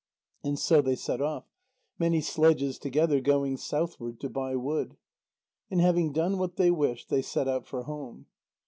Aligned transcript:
And 0.43 0.57
so 0.57 0.81
they 0.81 0.95
set 0.95 1.21
off, 1.21 1.45
many 1.99 2.21
sledges 2.21 2.79
together, 2.79 3.21
going 3.21 3.55
southward 3.57 4.19
to 4.21 4.29
buy 4.31 4.55
wood. 4.55 4.97
And 5.69 5.79
having 5.79 6.11
done 6.11 6.39
what 6.39 6.55
they 6.55 6.71
wished, 6.71 7.09
they 7.09 7.21
set 7.21 7.47
out 7.47 7.67
for 7.67 7.83
home. 7.83 8.25